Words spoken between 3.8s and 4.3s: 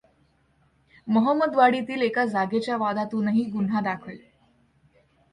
दाखल.